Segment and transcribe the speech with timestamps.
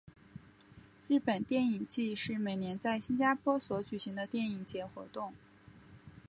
[1.07, 5.35] 日本电影祭是每年在新加坡所举行的电影节活动。